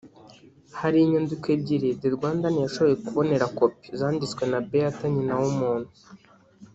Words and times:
Hari 0.79 0.97
inyandiko 1.01 1.45
ebyiri 1.55 1.87
The 2.01 2.07
Rwandan 2.15 2.55
yashoboye 2.63 2.95
kubonera 3.05 3.45
kopi 3.57 3.85
zanditswe 3.99 4.43
na 4.51 4.59
Béatha 4.69 5.05
Nyinawumuntu 5.13 5.91